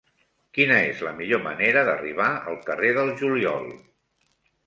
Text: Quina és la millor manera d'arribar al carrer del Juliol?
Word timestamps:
Quina 0.57 0.77
és 0.93 1.01
la 1.07 1.11
millor 1.17 1.43
manera 1.47 1.83
d'arribar 1.89 2.29
al 2.53 2.57
carrer 2.69 2.91
del 2.97 3.13
Juliol? 3.21 3.71